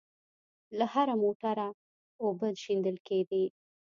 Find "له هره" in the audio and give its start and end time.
0.77-1.15